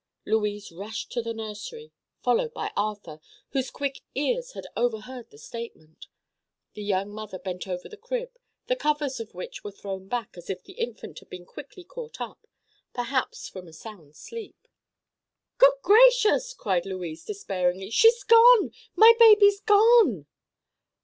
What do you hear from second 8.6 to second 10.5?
the covers of which were thrown back as